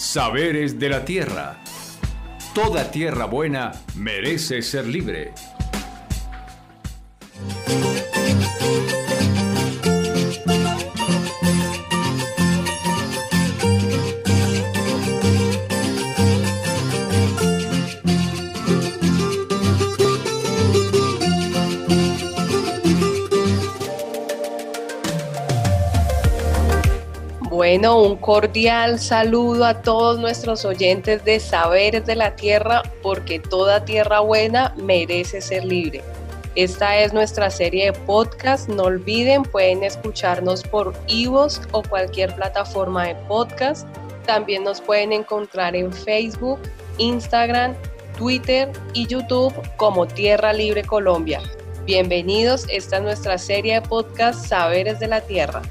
[0.00, 1.58] Saberes de la Tierra.
[2.54, 5.34] Toda tierra buena merece ser libre.
[27.88, 34.20] Un cordial saludo a todos nuestros oyentes de Saberes de la Tierra, porque toda tierra
[34.20, 36.02] buena merece ser libre.
[36.56, 38.68] Esta es nuestra serie de podcast.
[38.68, 43.88] No olviden, pueden escucharnos por Ivos o cualquier plataforma de podcast.
[44.26, 46.60] También nos pueden encontrar en Facebook,
[46.98, 47.74] Instagram,
[48.18, 51.40] Twitter y YouTube como Tierra Libre Colombia.
[51.86, 55.62] Bienvenidos, esta es nuestra serie de podcast Saberes de la Tierra.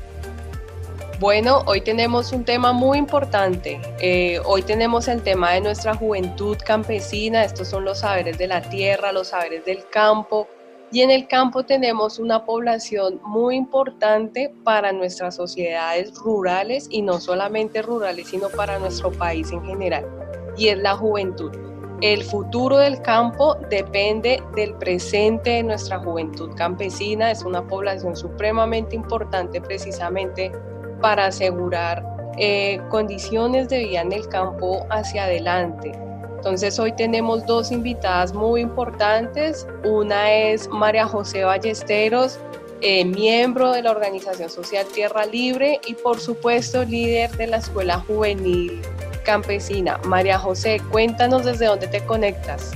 [1.19, 3.81] Bueno, hoy tenemos un tema muy importante.
[3.99, 7.43] Eh, hoy tenemos el tema de nuestra juventud campesina.
[7.43, 10.47] Estos son los saberes de la tierra, los saberes del campo.
[10.93, 17.19] Y en el campo tenemos una población muy importante para nuestras sociedades rurales y no
[17.19, 20.07] solamente rurales, sino para nuestro país en general.
[20.55, 21.51] Y es la juventud.
[21.99, 27.29] El futuro del campo depende del presente de nuestra juventud campesina.
[27.29, 30.53] Es una población supremamente importante precisamente
[31.01, 32.03] para asegurar
[32.37, 35.91] eh, condiciones de vida en el campo hacia adelante.
[36.37, 39.67] Entonces hoy tenemos dos invitadas muy importantes.
[39.83, 42.39] Una es María José Ballesteros,
[42.79, 47.99] eh, miembro de la organización social Tierra Libre y por supuesto líder de la Escuela
[48.07, 48.81] Juvenil
[49.25, 49.99] Campesina.
[50.05, 52.71] María José, cuéntanos desde dónde te conectas.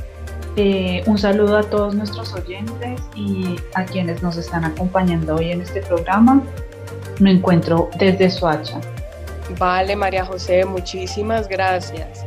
[0.57, 5.61] Eh, un saludo a todos nuestros oyentes y a quienes nos están acompañando hoy en
[5.61, 6.43] este programa.
[7.19, 8.79] Me encuentro desde Soacha.
[9.57, 12.25] Vale, María José, muchísimas gracias.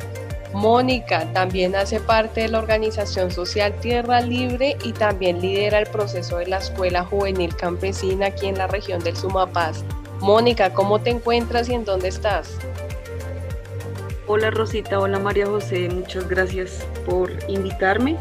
[0.53, 6.38] Mónica también hace parte de la organización social Tierra Libre y también lidera el proceso
[6.38, 9.84] de la Escuela Juvenil Campesina aquí en la región del Sumapaz.
[10.21, 12.56] Mónica, ¿cómo te encuentras y en dónde estás?
[14.27, 18.16] Hola Rosita, hola María José, muchas gracias por invitarme.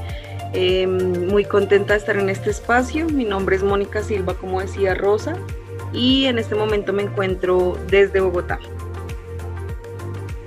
[0.54, 3.08] Em, muy contenta de estar en este espacio.
[3.08, 5.36] Mi nombre es Mónica Silva, como decía Rosa,
[5.96, 8.60] y en este momento me encuentro desde Bogotá.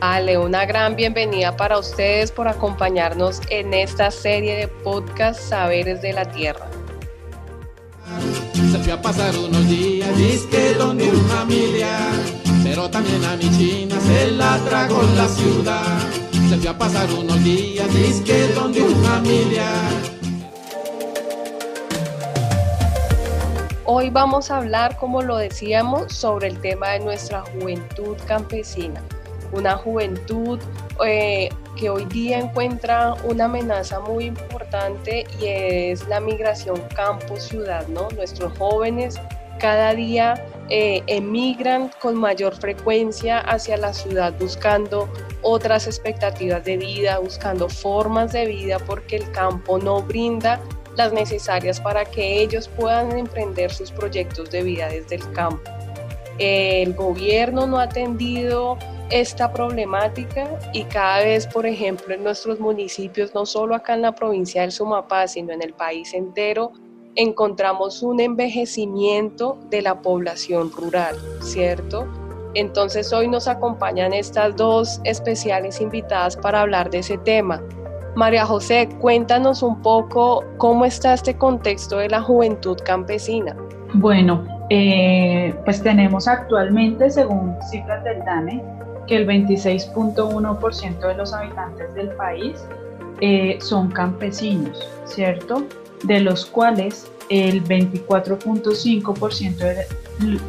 [0.01, 6.13] Ale, una gran bienvenida para ustedes por acompañarnos en esta serie de podcast Saberes de
[6.13, 6.69] la Tierra.
[8.71, 11.89] Se fue a pasar unos días, disque donde una familia,
[12.63, 15.99] pero también a mi china se la tragó la ciudad.
[16.49, 19.67] Se fue a pasar unos días, disque donde una familia,
[23.91, 29.03] Hoy vamos a hablar, como lo decíamos, sobre el tema de nuestra juventud campesina.
[29.51, 30.61] Una juventud
[31.07, 38.09] eh, que hoy día encuentra una amenaza muy importante y es la migración campo-ciudad, ¿no?
[38.15, 39.19] Nuestros jóvenes
[39.59, 40.35] cada día
[40.69, 45.09] eh, emigran con mayor frecuencia hacia la ciudad buscando
[45.41, 50.61] otras expectativas de vida, buscando formas de vida porque el campo no brinda
[50.99, 55.71] las necesarias para que ellos puedan emprender sus proyectos de vida desde el campo.
[56.39, 58.77] El gobierno no ha atendido
[59.09, 64.13] esta problemática y cada vez, por ejemplo, en nuestros municipios, no solo acá en la
[64.13, 66.73] provincia del Sumapaz, sino en el país entero,
[67.15, 72.07] encontramos un envejecimiento de la población rural, ¿cierto?
[72.55, 77.63] Entonces hoy nos acompañan estas dos especiales invitadas para hablar de ese tema.
[78.19, 83.55] María José, cuéntanos un poco cómo está este contexto de la juventud campesina.
[83.95, 88.61] Bueno, eh, pues tenemos actualmente, según cifras del DANE,
[89.07, 92.57] que el 26.1% de los habitantes del país
[93.21, 95.65] eh, son campesinos, ¿cierto?
[96.03, 99.87] De los cuales el 24.5% de,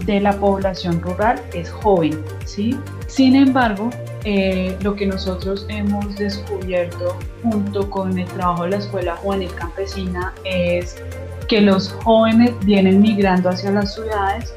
[0.08, 2.76] de la población rural es joven, ¿sí?
[3.06, 3.92] Sin embargo,
[4.26, 10.34] eh, lo que nosotros hemos descubierto junto con el trabajo de la Escuela Juvenil Campesina
[10.44, 10.98] es
[11.48, 14.54] que los jóvenes vienen migrando hacia las ciudades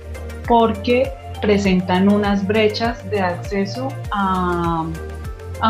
[0.48, 4.84] porque presentan unas brechas de acceso a,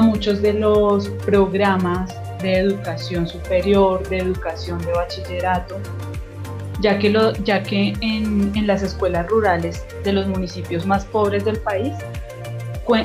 [0.03, 5.79] muchos de los programas de educación superior, de educación de bachillerato,
[6.81, 7.13] ya que,
[7.45, 11.93] ya que en las escuelas rurales de los municipios más pobres del país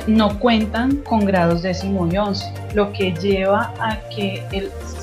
[0.06, 4.42] no cuentan con grados décimo y lo que lleva a que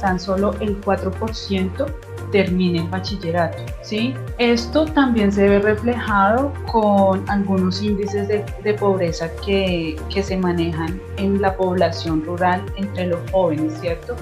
[0.02, 1.86] tan solo el 4%
[2.32, 3.58] termine el bachillerato.
[3.82, 4.14] ¿sí?
[4.38, 11.00] Esto también se ve reflejado con algunos índices de, de pobreza que, que, se manejan
[11.18, 14.16] en la población rural entre los jóvenes, ¿cierto?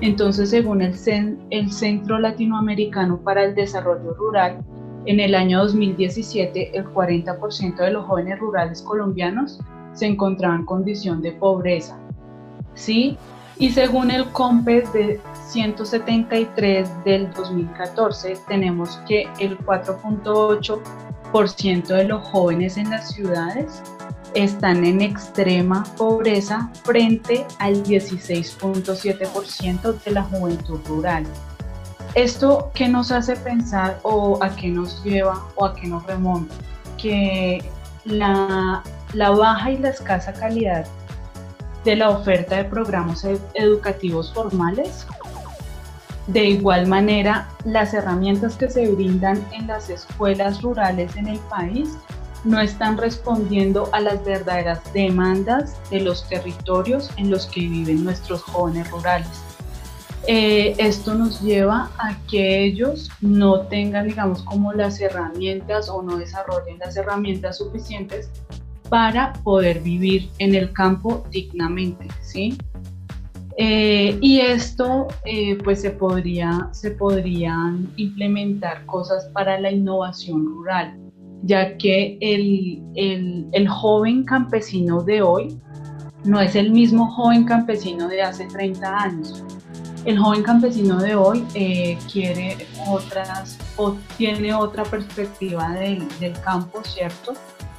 [0.00, 0.94] Entonces, según el,
[1.50, 4.58] el Centro Latinoamericano para el Desarrollo Rural,
[5.06, 9.60] en el año 2017 el 40% de los jóvenes rurales colombianos
[9.94, 11.98] se encontraban en condición de pobreza.
[12.74, 13.16] ¿sí?
[13.58, 22.76] Y según el COMPES de 173 del 2014, tenemos que el 4.8% de los jóvenes
[22.76, 23.82] en las ciudades
[24.34, 31.24] están en extrema pobreza frente al 16.7% de la juventud rural.
[32.14, 36.54] ¿Esto qué nos hace pensar o a qué nos lleva o a qué nos remonta?
[36.98, 37.62] Que
[38.04, 40.86] la, la baja y la escasa calidad
[41.84, 45.06] de la oferta de programas educativos formales.
[46.28, 51.96] De igual manera, las herramientas que se brindan en las escuelas rurales en el país
[52.44, 58.42] no están respondiendo a las verdaderas demandas de los territorios en los que viven nuestros
[58.42, 59.28] jóvenes rurales.
[60.28, 66.16] Eh, esto nos lleva a que ellos no tengan, digamos, como las herramientas o no
[66.16, 68.30] desarrollen las herramientas suficientes
[68.92, 72.58] para poder vivir en el campo dignamente, ¿sí?
[73.56, 80.94] Eh, y esto, eh, pues se, podría, se podrían implementar cosas para la innovación rural,
[81.42, 85.58] ya que el, el, joven campesino de hoy
[86.24, 89.42] no es el mismo joven campesino de hace 30 años.
[90.04, 96.82] El joven campesino de hoy eh, quiere otras o tiene otra perspectiva del, del campo,
[96.84, 97.32] ¿cierto?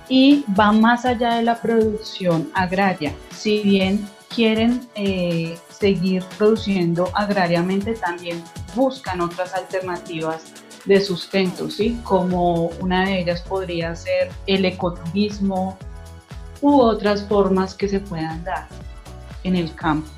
[0.10, 3.14] Y va más allá de la producción agraria.
[3.32, 8.44] Si bien quieren eh, seguir produciendo agrariamente, también
[8.76, 10.44] buscan otras alternativas
[10.86, 12.00] de sustento, ¿sí?
[12.04, 15.78] como una de ellas podría ser el ecoturismo
[16.62, 18.68] u otras formas que se puedan dar
[19.44, 20.10] en el campo.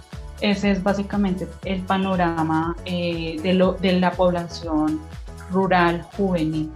[0.42, 5.00] Ese es básicamente el panorama eh, de, lo, de la población
[5.52, 6.72] rural juvenil.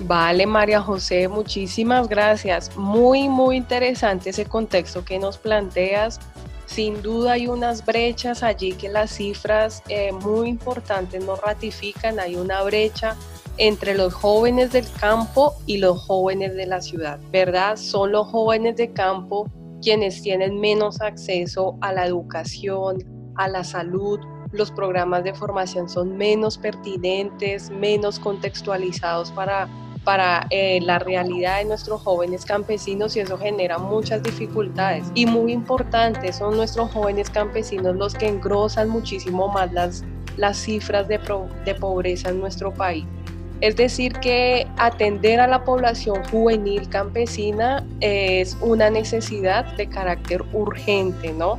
[0.00, 2.76] Vale, María José, muchísimas gracias.
[2.76, 6.20] Muy, muy interesante ese contexto que nos planteas.
[6.66, 12.20] Sin duda hay unas brechas allí que las cifras eh, muy importantes nos ratifican.
[12.20, 13.16] Hay una brecha
[13.56, 17.76] entre los jóvenes del campo y los jóvenes de la ciudad, ¿verdad?
[17.76, 19.50] Son los jóvenes de campo
[19.82, 22.98] quienes tienen menos acceso a la educación,
[23.36, 24.20] a la salud,
[24.52, 29.68] los programas de formación son menos pertinentes, menos contextualizados para
[30.08, 35.04] para eh, la realidad de nuestros jóvenes campesinos y eso genera muchas dificultades.
[35.12, 40.04] Y muy importante, son nuestros jóvenes campesinos los que engrosan muchísimo más las,
[40.38, 41.20] las cifras de,
[41.66, 43.04] de pobreza en nuestro país.
[43.60, 51.34] Es decir, que atender a la población juvenil campesina es una necesidad de carácter urgente,
[51.34, 51.58] ¿no?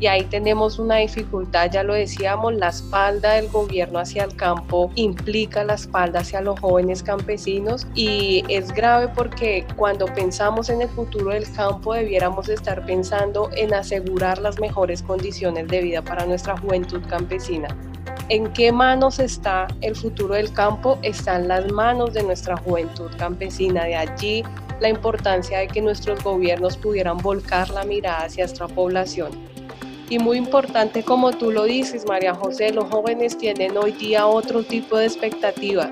[0.00, 4.90] Y ahí tenemos una dificultad, ya lo decíamos, la espalda del gobierno hacia el campo
[4.94, 10.88] implica la espalda hacia los jóvenes campesinos y es grave porque cuando pensamos en el
[10.88, 16.56] futuro del campo debiéramos estar pensando en asegurar las mejores condiciones de vida para nuestra
[16.56, 17.68] juventud campesina.
[18.30, 20.98] ¿En qué manos está el futuro del campo?
[21.02, 23.84] Está en las manos de nuestra juventud campesina.
[23.84, 24.44] De allí
[24.80, 29.49] la importancia de que nuestros gobiernos pudieran volcar la mirada hacia nuestra población
[30.10, 34.64] y muy importante, como tú lo dices, María José, los jóvenes tienen hoy día otro
[34.64, 35.88] tipo de expectativas.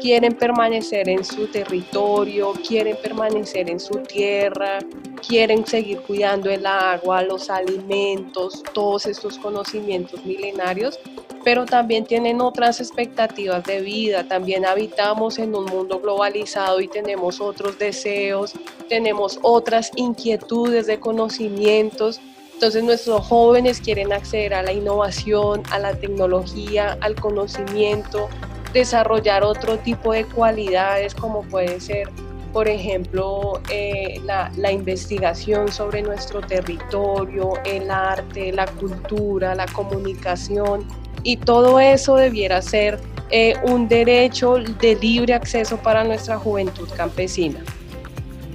[0.00, 4.78] Quieren permanecer en su territorio, quieren permanecer en su tierra,
[5.26, 11.00] quieren seguir cuidando el agua, los alimentos, todos estos conocimientos milenarios,
[11.42, 14.22] pero también tienen otras expectativas de vida.
[14.22, 18.52] También habitamos en un mundo globalizado y tenemos otros deseos,
[18.88, 22.20] tenemos otras inquietudes de conocimientos
[22.58, 28.28] entonces nuestros jóvenes quieren acceder a la innovación, a la tecnología, al conocimiento,
[28.72, 32.08] desarrollar otro tipo de cualidades como puede ser,
[32.52, 40.84] por ejemplo, eh, la, investigación sobre nuestro territorio, el arte, la cultura, la comunicación
[41.22, 42.98] y todo eso debiera ser
[43.30, 47.62] eh, un derecho de libre acceso para nuestra juventud campesina.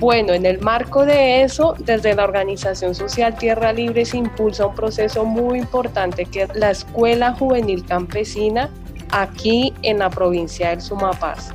[0.04, 4.76] Bueno, en el marco de eso, desde la organización social Tierra Libre se impulsa un
[4.76, 8.70] proceso muy importante que es la Escuela Juvenil Campesina
[9.12, 11.54] aquí en la provincia del Sumapaz.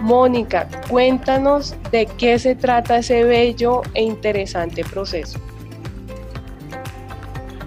[0.00, 5.38] Mónica, cuéntanos de qué se trata ese bello e interesante proceso.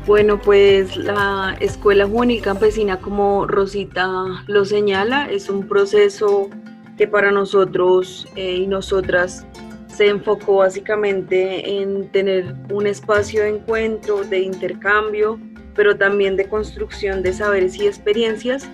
[0.07, 4.09] Bueno, pues la Escuela Juvenil Campesina, como Rosita
[4.47, 6.49] lo señala, es un proceso
[6.97, 9.45] que para nosotros eh, y nosotras
[9.99, 15.37] se enfocó básicamente en tener un espacio de encuentro, de intercambio,
[15.75, 18.65] pero también de construcción de saberes y experiencias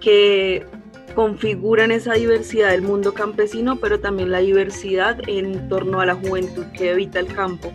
[0.00, 0.66] que
[1.14, 6.64] configuran esa diversidad del mundo campesino, pero también la diversidad en torno a la juventud
[6.76, 7.72] que habita el campo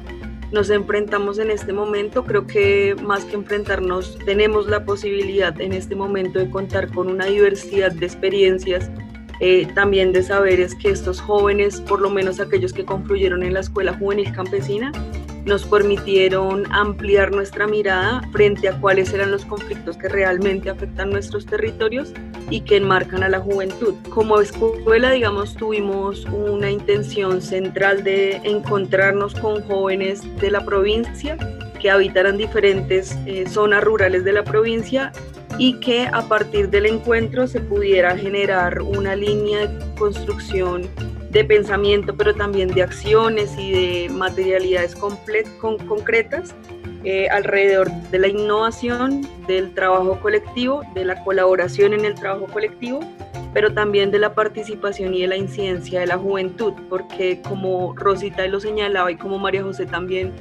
[0.51, 2.23] nos enfrentamos en este momento.
[2.23, 7.25] Creo que más que enfrentarnos, tenemos la posibilidad en este momento de contar con una
[7.25, 8.89] diversidad de experiencias,
[9.39, 13.61] eh, también de saberes que estos jóvenes, por lo menos aquellos que confluyeron en la
[13.61, 14.91] Escuela Juvenil Campesina,
[15.45, 21.45] nos permitieron ampliar nuestra mirada frente a cuáles eran los conflictos que realmente afectan nuestros
[21.45, 22.13] territorios
[22.49, 23.95] y que enmarcan a la juventud.
[24.09, 31.37] Como escuela, digamos, tuvimos una intención central de encontrarnos con jóvenes de la provincia
[31.79, 35.11] que habitaran diferentes eh, zonas rurales de la provincia
[35.59, 40.87] y que a partir del encuentro se pudiera generar una línea de construcción
[41.29, 46.55] de pensamiento, pero también de acciones y de materialidades concretas
[47.03, 53.01] eh, alrededor de la innovación, del trabajo colectivo, de la colaboración en el trabajo colectivo,
[53.53, 58.47] pero también de la participación y de la incidencia de la juventud, porque como Rosita
[58.47, 60.31] lo señalaba y como María José también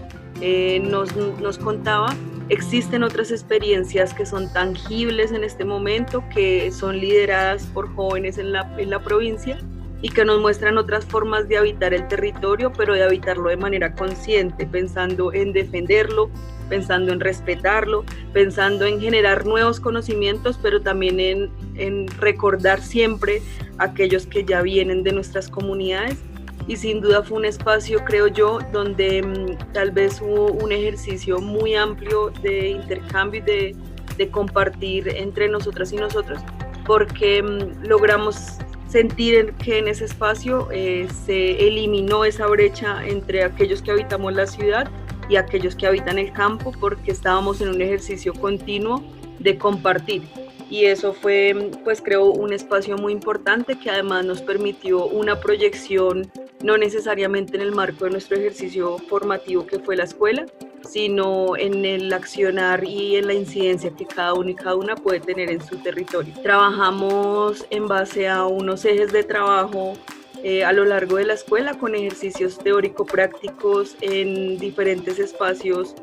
[0.41, 2.15] eh, nos, nos contaba,
[2.49, 8.53] existen otras experiencias que son tangibles en este momento, que son lideradas por jóvenes en
[8.53, 9.59] la, en la provincia
[10.01, 13.95] y que nos muestran otras formas de habitar el territorio, pero de habitarlo de manera
[13.95, 16.31] consciente, pensando en defenderlo,
[16.69, 23.43] pensando en respetarlo, pensando en generar nuevos conocimientos, pero también en, en recordar siempre
[23.79, 26.19] aquellos que ya vienen de nuestras comunidades.
[26.69, 31.39] Y sin duda fue un espacio, creo yo, donde mm, tal vez hubo un ejercicio
[31.39, 33.75] muy amplio de intercambio y
[34.17, 36.41] de, compartir entre nosotras y nosotros,
[36.87, 38.59] porque mm, logramos
[38.89, 44.47] sentir que en ese espacio eh, se eliminó esa brecha entre aquellos que habitamos la
[44.47, 44.91] ciudad
[45.29, 49.03] y aquellos que habitan el campo porque estábamos en un ejercicio continuo
[49.39, 50.23] de compartir
[50.71, 56.31] y eso fue pues creo un espacio muy importante que además nos permitió una proyección
[56.63, 60.47] no necesariamente en el marco de nuestro ejercicio formativo que fue la escuela
[60.89, 65.21] sino en el accionar y en la incidencia que cada uno y cada una puede
[65.21, 66.33] tener en su territorio.
[66.43, 69.95] Trabajamos en base a unos ejes de trabajo
[70.43, 75.95] eh, a lo largo de la escuela con ejercicios teórico-prácticos en diferentes espacios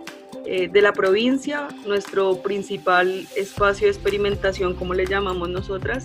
[0.46, 1.68] eh, de la provincia.
[1.86, 6.04] Nuestro principal espacio de experimentación, como le llamamos nosotras,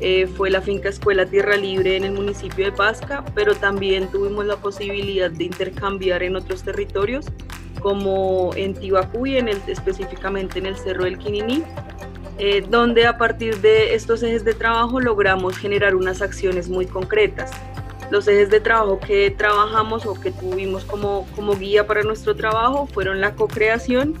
[0.00, 4.46] eh, fue la finca Escuela Tierra Libre en el municipio de Pasca, pero también tuvimos
[4.46, 7.26] la posibilidad de intercambiar en otros territorios
[7.80, 11.64] como en Tibacuy, en el, específicamente en el Cerro del Quininí,
[12.38, 17.50] eh, donde a partir de estos ejes de trabajo logramos generar unas acciones muy concretas.
[18.10, 22.86] Los ejes de trabajo que trabajamos o que tuvimos como, como guía para nuestro trabajo
[22.92, 24.14] fueron la co-creación,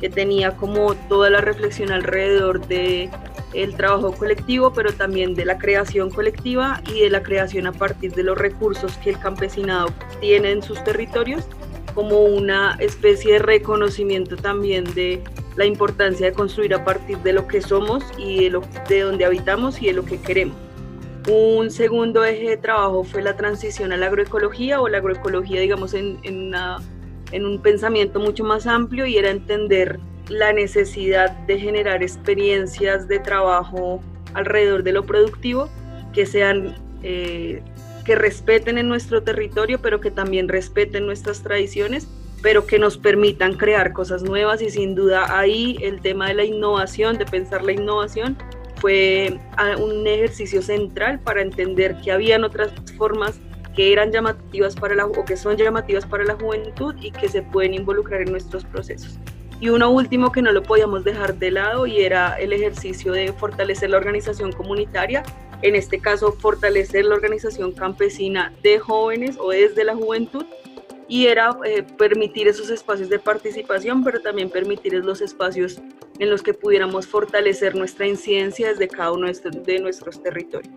[0.00, 3.08] que tenía como toda la reflexión alrededor de
[3.54, 8.12] el trabajo colectivo, pero también de la creación colectiva y de la creación a partir
[8.12, 9.88] de los recursos que el campesinado
[10.20, 11.44] tiene en sus territorios
[11.94, 15.22] como una especie de reconocimiento también de
[15.56, 19.24] la importancia de construir a partir de lo que somos y de, lo, de donde
[19.24, 20.65] habitamos y de lo que queremos.
[21.28, 25.92] Un segundo eje de trabajo fue la transición a la agroecología o la agroecología, digamos,
[25.94, 26.52] en, en,
[27.32, 33.18] en un pensamiento mucho más amplio y era entender la necesidad de generar experiencias de
[33.18, 34.00] trabajo
[34.34, 35.68] alrededor de lo productivo
[36.12, 37.62] que sean eh,
[38.04, 42.06] que respeten en nuestro territorio, pero que también respeten nuestras tradiciones,
[42.40, 44.62] pero que nos permitan crear cosas nuevas.
[44.62, 48.36] Y sin duda ahí el tema de la innovación, de pensar la innovación,
[48.76, 49.38] fue
[49.78, 53.40] un ejercicio central para entender que habían otras formas
[53.74, 57.42] que eran llamativas para la o que son llamativas para la juventud y que se
[57.42, 59.18] pueden involucrar en nuestros procesos.
[59.60, 63.32] Y uno último que no lo podíamos dejar de lado y era el ejercicio de
[63.32, 65.22] fortalecer la organización comunitaria
[65.62, 70.44] en este caso fortalecer la organización campesina de jóvenes o desde la juventud
[71.08, 75.78] y era eh, permitir esos espacios de participación, pero también permitir los espacios
[76.18, 80.74] en los que pudiéramos fortalecer nuestra incidencia desde cada uno de nuestros territorios.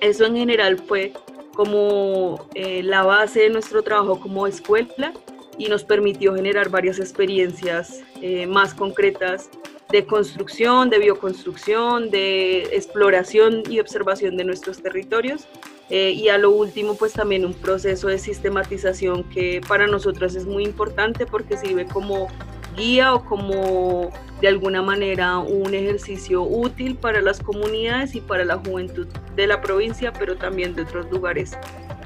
[0.00, 1.12] Eso en general fue
[1.54, 5.12] como eh, la base de nuestro trabajo como escuela
[5.56, 9.50] y nos permitió generar varias experiencias eh, más concretas
[9.90, 15.46] de construcción, de bioconstrucción, de exploración y observación de nuestros territorios.
[15.90, 20.46] Eh, y a lo último, pues también un proceso de sistematización que para nosotros es
[20.46, 22.28] muy importante porque sirve como
[22.76, 24.10] guía o como
[24.40, 29.60] de alguna manera un ejercicio útil para las comunidades y para la juventud de la
[29.60, 31.56] provincia, pero también de otros lugares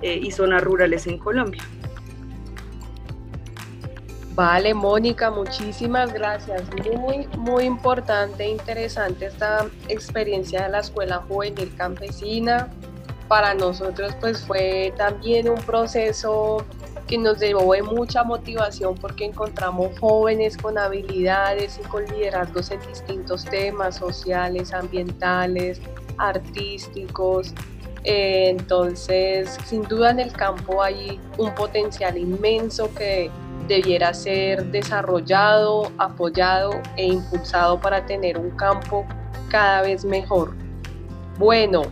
[0.02, 1.62] eh, y zonas rurales en Colombia.
[4.34, 6.62] Vale, Mónica, muchísimas gracias.
[6.96, 12.68] Muy, muy importante e interesante esta experiencia de la Escuela Juvenil Campesina.
[13.28, 16.64] Para nosotros pues fue también un proceso
[17.06, 23.44] que nos llevó mucha motivación porque encontramos jóvenes con habilidades y con liderazgos en distintos
[23.44, 25.80] temas sociales, ambientales,
[26.18, 27.54] artísticos.
[28.04, 33.30] Eh, entonces, sin duda en el campo hay un potencial inmenso que
[33.66, 39.06] debiera ser desarrollado, apoyado e impulsado para tener un campo
[39.48, 40.54] cada vez mejor.
[41.38, 41.82] Bueno,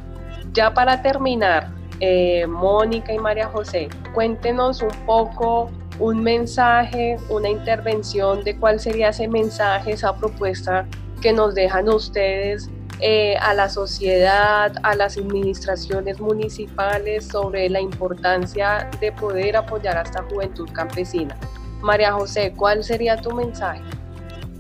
[0.56, 1.70] ya para terminar,
[2.00, 9.10] eh, Mónica y María José, cuéntenos un poco un mensaje, una intervención de cuál sería
[9.10, 10.86] ese mensaje, esa propuesta
[11.20, 12.70] que nos dejan ustedes
[13.00, 20.02] eh, a la sociedad, a las administraciones municipales sobre la importancia de poder apoyar a
[20.02, 21.36] esta juventud campesina.
[21.82, 23.82] María José, ¿cuál sería tu mensaje?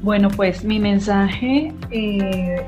[0.02, 2.66] Bueno, pues mi mensaje, eh,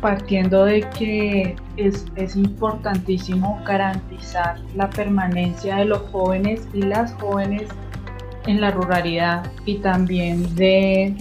[0.00, 7.68] partiendo de que es, es, importantísimo garantizar la permanencia de los jóvenes y las jóvenes
[8.46, 11.14] en la ruralidad y también de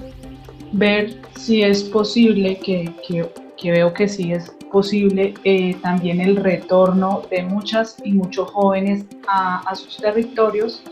[0.71, 6.35] ver si es posible, que, que, que veo que sí es posible, eh, también el
[6.35, 10.83] retorno de muchas y muchos jóvenes a, a sus territorios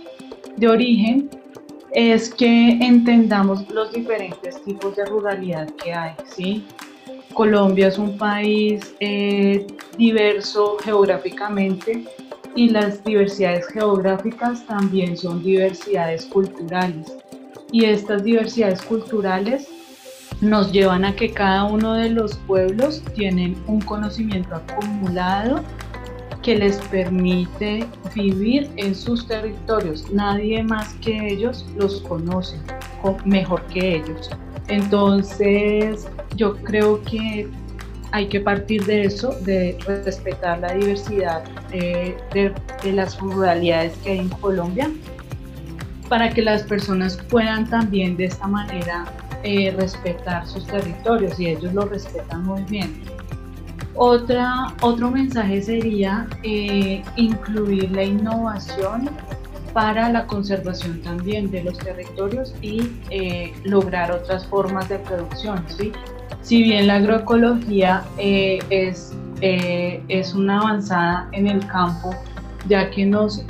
[0.58, 1.30] de origen
[1.92, 6.66] es que entendamos los diferentes tipos de ruralidad que hay, ¿sí?
[7.36, 12.06] Colombia es un país eh, diverso geográficamente
[12.56, 17.12] y las diversidades geográficas también son diversidades culturales.
[17.74, 19.68] Y estas diversidades culturales
[20.40, 25.62] nos llevan a que cada uno de los pueblos tienen un conocimiento acumulado
[26.42, 30.10] que les permite vivir en sus territorios.
[30.10, 32.58] Nadie más que ellos los conoce
[33.26, 34.30] mejor que ellos.
[34.68, 37.48] Entonces, yo creo que
[38.12, 42.54] hay que partir de eso, de respetar la diversidad de,
[42.86, 44.90] las ruralidades que hay en Colombia,
[46.10, 49.06] para que las personas puedan también de esta manera
[49.44, 53.02] eh, respetar sus territorios y ellos lo respetan muy bien.
[53.96, 59.10] Otra, otro mensaje sería eh, incluir la innovación
[59.76, 65.66] para la conservación también de los territorios y eh, lograr otras formas de producción.
[65.68, 65.92] ¿sí?
[66.42, 72.16] Si bien la agroecología eh, es, es una avanzada en el campo,
[72.70, 73.46] ya que nos,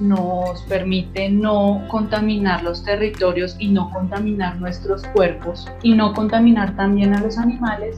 [0.00, 7.14] nos permite no contaminar los territorios y no contaminar nuestros cuerpos y no contaminar también
[7.14, 7.96] a los animales,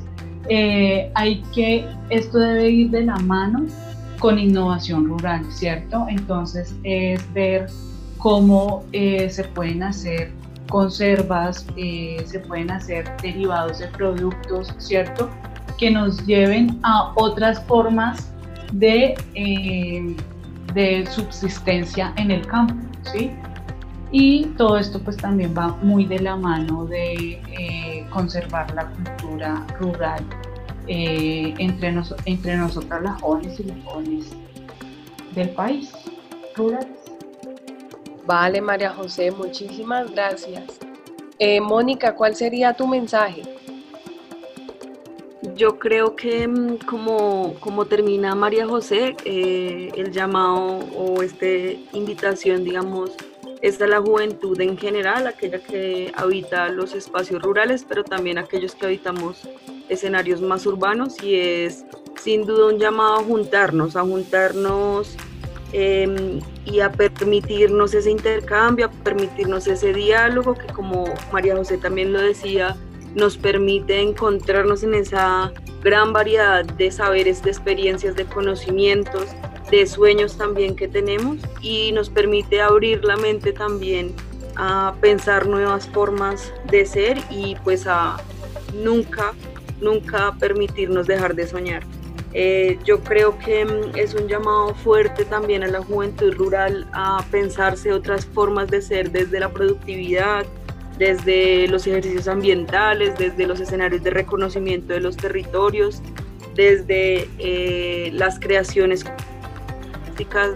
[0.49, 3.64] eh, hay que, esto debe ir de la mano
[4.22, 6.06] con innovación rural, ¿cierto?
[6.08, 7.66] Entonces es ver
[8.18, 10.30] cómo eh, se pueden hacer
[10.68, 15.28] conservas, eh, se pueden hacer derivados de productos, ¿cierto?
[15.76, 18.32] Que nos lleven a otras formas
[18.72, 19.16] de,
[20.72, 22.76] de subsistencia en el campo,
[23.12, 23.32] ¿sí?
[24.12, 29.66] Y todo esto pues también va muy de la mano de eh, conservar la cultura
[29.80, 30.24] rural
[30.87, 34.27] eh, entre, entre nosotras las jóvenes y los jóvenes
[35.35, 35.92] del país
[36.57, 36.99] rurales.
[38.27, 40.64] Vale, María José, muchísimas gracias.
[41.38, 43.42] Eh, Mónica, ¿cuál sería tu mensaje?
[45.57, 51.47] Yo creo que mm, como, como termina María José, el llamado o esta
[51.92, 53.11] invitación, digamos,
[53.62, 58.87] es la juventud en general, aquella que habita los espacios rurales, pero también aquellos que
[58.87, 59.49] habitamos
[59.92, 61.85] escenarios más urbanos y es
[62.22, 65.16] sin duda un llamado a juntarnos, a juntarnos
[65.72, 72.12] em, y a permitirnos ese intercambio, a permitirnos ese diálogo que como María José también
[72.12, 72.76] lo decía,
[73.14, 75.52] nos permite encontrarnos en esa
[75.83, 79.28] gran variedad de saberes, de experiencias, de conocimientos
[79.70, 84.14] de sueños también que tenemos y nos permite abrir la mente también
[84.57, 88.18] a pensar nuevas formas de ser y pues a
[88.74, 89.33] nunca,
[89.83, 91.83] nunca permitirnos dejar de soñar.
[92.35, 97.23] Eh, yo creo que mm, es un llamado fuerte también a la juventud rural a
[97.31, 100.47] pensarse otras formas de ser desde la productividad,
[100.97, 106.01] desde los ejercicios ambientales, desde los escenarios de reconocimiento de los territorios,
[106.55, 109.05] desde eh, las creaciones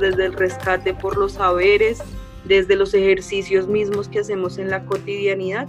[0.01, 2.03] desde el rescate por los saberes
[2.45, 5.67] desde los ejercicios mismos que hacemos en la cotidianidad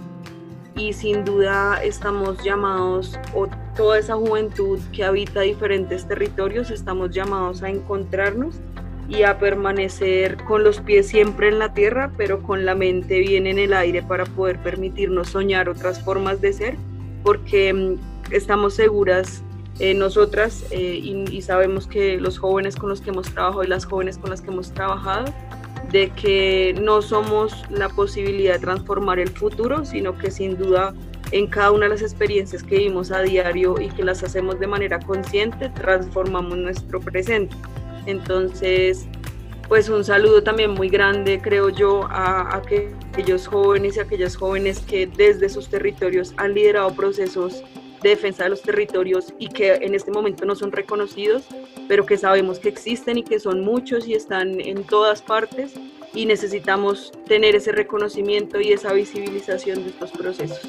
[0.78, 7.62] y sin duda estamos llamados, o toda esa juventud que habita diferentes territorios, estamos llamados
[7.62, 8.54] a encontrarnos
[9.08, 13.46] y a permanecer con los pies siempre en la tierra, pero con la mente bien
[13.46, 16.76] en el aire para poder permitirnos soñar otras formas de ser,
[17.24, 19.42] porque mm, estamos seguras
[19.80, 23.84] eh, nosotras eh, y, sabemos que los jóvenes con los que hemos trabajado y las
[23.84, 25.32] jóvenes con las que hemos trabajado,
[25.90, 30.94] de que no somos la posibilidad de transformar el futuro, sino que sin duda
[31.32, 34.66] en cada una de las experiencias que vivimos a diario y que las hacemos de
[34.66, 37.54] manera consciente, transformamos nuestro presente.
[38.06, 39.06] Entonces,
[39.68, 44.80] pues un saludo también muy grande, creo yo, a, a, aquellos jóvenes y aquellas jóvenes
[44.80, 47.62] que desde sus territorios han liderado procesos
[48.02, 51.44] de defensa de los territorios y que en este momento no son reconocidos,
[51.88, 55.74] pero que sabemos que existen y que son muchos y están en todas partes
[56.14, 60.60] y necesitamos tener ese reconocimiento y esa visibilización de estos procesos.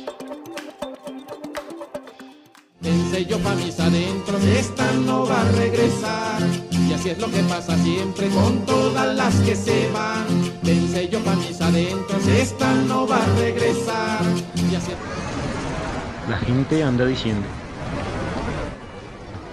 [2.81, 6.41] Pensé yo pa' mis adentros, esta no va a regresar.
[6.71, 10.25] Y así es lo que pasa siempre con todas las que se van.
[10.63, 14.21] Pensé yo pa' mis adentros, esta no va a regresar.
[14.71, 14.91] Y así
[16.29, 17.47] La gente anda diciendo.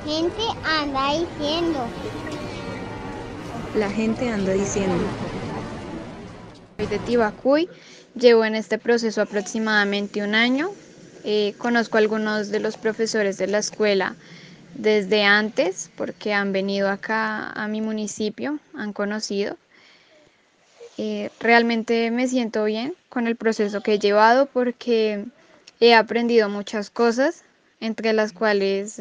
[0.04, 1.78] Gente anda diciendo.
[3.74, 5.02] La gente anda diciendo.
[6.76, 7.70] Soy de Tibacuy,
[8.14, 10.68] llevo en este proceso aproximadamente un año.
[11.24, 14.14] Eh, conozco a algunos de los profesores de la escuela
[14.74, 19.56] desde antes porque han venido acá a mi municipio, han conocido.
[20.98, 25.24] Eh, realmente me siento bien con el proceso que he llevado porque
[25.80, 27.44] he aprendido muchas cosas,
[27.80, 29.00] entre las cuales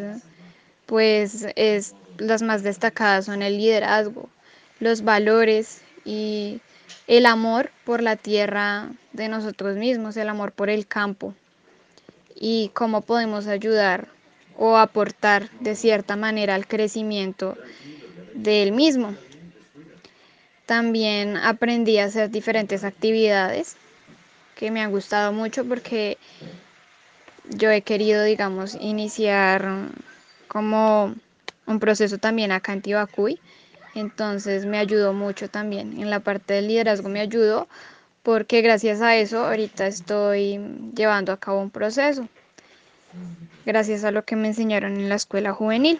[0.86, 4.30] pues es, las más destacadas son el liderazgo,
[4.80, 6.62] los valores y
[7.08, 11.34] el amor por la tierra de nosotros mismos, el amor por el campo
[12.36, 14.08] y cómo podemos ayudar
[14.58, 17.58] o aportar de cierta manera al crecimiento
[18.34, 19.16] del mismo.
[20.66, 23.78] También aprendí a hacer diferentes actividades
[24.56, 26.18] que me han gustado mucho porque
[27.50, 29.90] yo he querido, digamos, iniciar
[30.48, 31.16] como
[31.66, 33.40] un proceso también acá en Tibacuy.
[33.94, 36.00] Entonces me ayudó mucho también.
[36.02, 37.68] En la parte del liderazgo me ayudó
[38.24, 40.60] porque gracias a eso ahorita estoy
[40.96, 42.28] llevando a cabo un proceso.
[43.66, 46.00] Gracias a lo que me enseñaron en la escuela juvenil.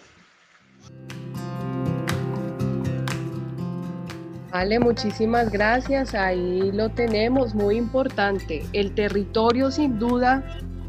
[4.50, 6.14] Vale, muchísimas gracias.
[6.14, 8.64] Ahí lo tenemos, muy importante.
[8.72, 10.42] El territorio sin duda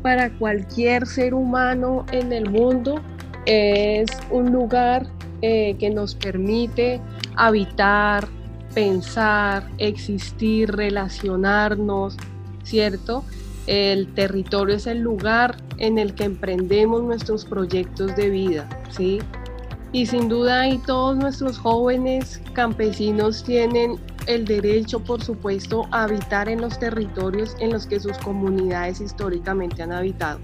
[0.07, 3.01] para cualquier ser humano en el mundo
[3.45, 5.05] es un lugar
[5.41, 7.01] eh, que nos permite
[7.35, 8.25] habitar,
[8.73, 12.15] pensar, existir, relacionarnos,
[12.63, 13.25] ¿cierto?
[13.65, 19.19] El territorio es el lugar en el que emprendemos nuestros proyectos de vida, ¿sí?
[19.91, 26.49] Y sin duda ahí todos nuestros jóvenes campesinos tienen el derecho, por supuesto, a habitar
[26.49, 30.39] en los territorios en los que sus comunidades históricamente han habitado.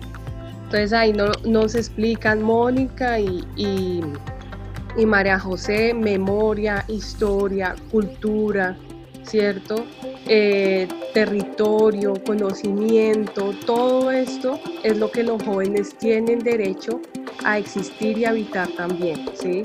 [0.63, 1.13] Entonces ahí
[1.46, 8.76] nos explican Mónica y, y, María José memoria, historia, cultura,
[9.24, 9.86] ¿cierto?
[10.28, 17.02] Eh, territorio, conocimiento, todo esto es lo que los jóvenes tienen derecho
[17.43, 19.62] a existir y habitar también, ¿sí?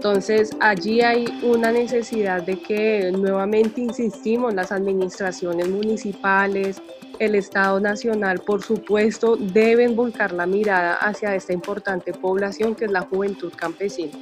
[0.00, 6.80] Entonces allí hay una necesidad de que nuevamente insistimos, las administraciones municipales,
[7.18, 12.90] el Estado Nacional, por supuesto, deben volcar la mirada hacia esta importante población que es
[12.90, 14.12] la juventud campesina.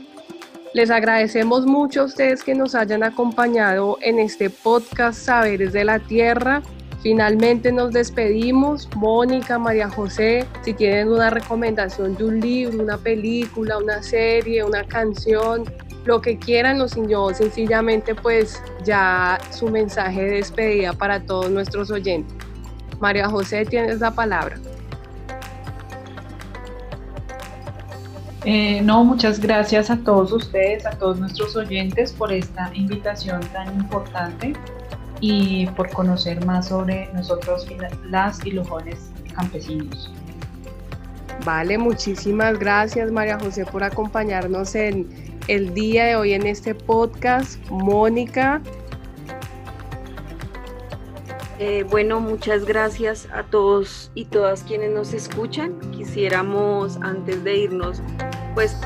[0.74, 6.00] Les agradecemos mucho a ustedes que nos hayan acompañado en este podcast Saberes de la
[6.00, 6.60] Tierra.
[7.02, 8.88] Finalmente nos despedimos.
[8.96, 14.84] Mónica, María José, si tienen una recomendación de un libro, una película, una serie, una
[14.84, 15.64] canción,
[16.04, 21.90] lo que quieran, nos yo sencillamente pues ya su mensaje de despedida para todos nuestros
[21.90, 22.34] oyentes.
[22.98, 24.56] María José, tienes la palabra.
[28.44, 33.68] Eh, no, muchas gracias a todos ustedes, a todos nuestros oyentes por esta invitación tan
[33.76, 34.54] importante
[35.20, 37.66] y por conocer más sobre nosotros
[38.08, 40.10] las y los jóvenes campesinos.
[41.44, 45.08] Vale, muchísimas gracias María José por acompañarnos en
[45.46, 47.58] el día de hoy en este podcast.
[47.70, 48.60] Mónica.
[51.58, 55.78] Eh, bueno, muchas gracias a todos y todas quienes nos escuchan.
[55.90, 58.00] Quisiéramos antes de irnos,
[58.54, 58.76] pues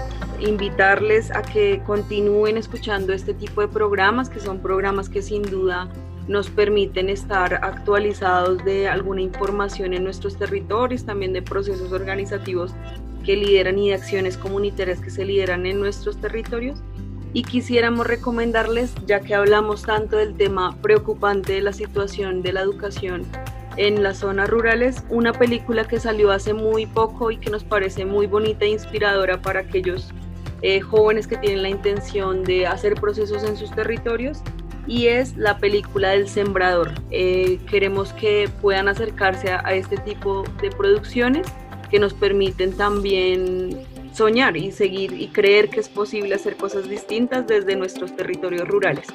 [0.41, 5.89] invitarles a que continúen escuchando este tipo de programas, que son programas que sin duda
[6.29, 12.73] nos permiten estar actualizados de alguna información en nuestros territorios, también de procesos organizativos
[13.25, 16.81] que lideran y de acciones comunitarias que se lideran en nuestros territorios.
[17.35, 22.61] Y quisiéramos recomendarles, ya que hablamos tanto del tema preocupante de la situación de la
[22.61, 23.27] educación
[23.79, 28.05] en las zonas rurales, una película que salió hace muy poco y que nos parece
[28.05, 30.11] muy bonita e inspiradora para aquellos
[30.61, 34.43] eh, jóvenes que tienen la intención de hacer procesos en sus territorios
[34.87, 36.93] y es la película del sembrador.
[37.11, 41.47] Eh, queremos que puedan acercarse a, este tipo de producciones
[41.91, 47.47] que nos permiten también soñar y seguir y creer que es posible hacer cosas distintas
[47.47, 49.07] desde nuestros territorios rurales.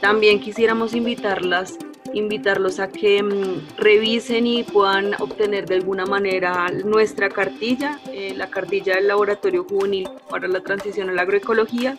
[0.00, 1.78] También quisiéramos invitarlas
[2.12, 8.48] invitarlos a que mm, revisen y puedan obtener de alguna manera nuestra cartilla, eh, la
[8.48, 11.98] cartilla del Laboratorio Juvenil para la Transición a la Agroecología,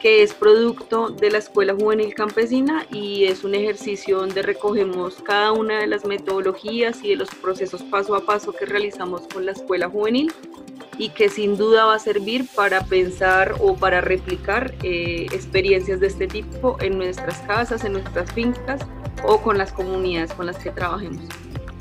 [0.00, 5.52] que es producto de la Escuela Juvenil Campesina y es un ejercicio donde recogemos cada
[5.52, 9.52] una de las metodologías y de los procesos paso a paso que realizamos con la
[9.52, 10.32] Escuela Juvenil
[10.98, 16.06] y que sin duda va a servir para pensar o para replicar eh, experiencias de
[16.06, 18.80] este tipo en nuestras casas, en nuestras fincas
[19.24, 21.24] o con las comunidades con las que trabajemos.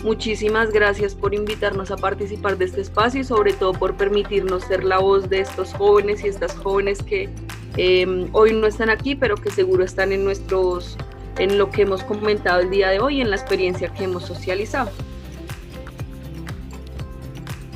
[0.03, 4.83] Muchísimas gracias por invitarnos a participar de este espacio y sobre todo por permitirnos ser
[4.83, 7.29] la voz de estos jóvenes y estas jóvenes que
[7.77, 10.97] em, hoy no están aquí, pero que seguro están en nuestros
[11.37, 14.89] en lo que hemos comentado el día de hoy, en la experiencia que hemos socializado.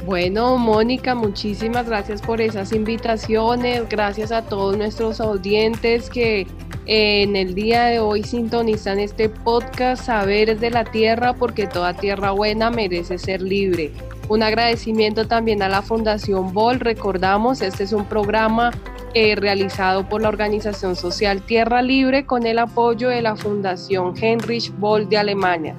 [0.06, 6.48] Bueno, Mónica, muchísimas gracias por esas invitaciones, gracias a todos nuestros audientes que
[6.88, 12.32] en el día de hoy sintonizan este podcast Saberes de la Tierra porque toda tierra
[12.32, 13.92] buena merece ser libre.
[14.30, 16.80] Un agradecimiento también a la Fundación Bol.
[16.80, 18.72] Recordamos, este es un programa
[19.14, 24.72] eh, realizado por la organización social Tierra Libre con el apoyo de la Fundación Heinrich
[24.78, 25.76] Boll de Alemania.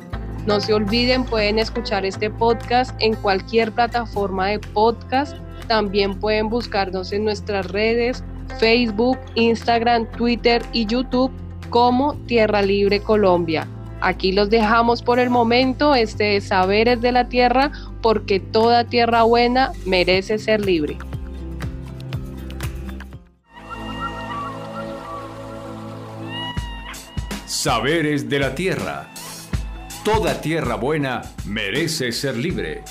[0.46, 5.36] No se olviden, pueden escuchar este podcast en cualquier plataforma de podcast.
[5.68, 8.24] También pueden buscarnos en nuestras redes
[8.58, 11.30] Facebook, Instagram, Twitter y YouTube
[11.68, 13.66] como Tierra Libre Colombia.
[14.00, 19.72] Aquí los dejamos por el momento, este Saberes de la Tierra, porque toda tierra buena
[19.84, 20.96] merece ser libre.
[27.62, 29.10] Saberes de la Tierra.
[30.02, 32.82] Toda tierra buena merece ser libre.